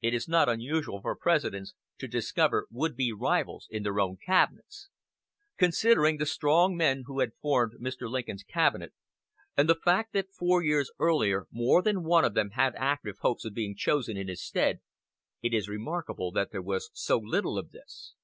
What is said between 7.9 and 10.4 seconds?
Lincoln's cabinet, and the fact that